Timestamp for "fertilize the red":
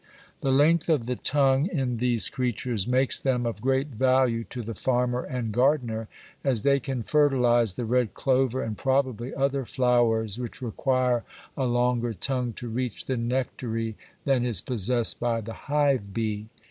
7.03-8.15